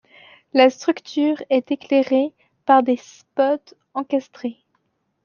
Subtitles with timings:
[0.55, 2.33] La structure est éclairée
[2.65, 3.61] par des spots
[3.93, 4.57] encastrés.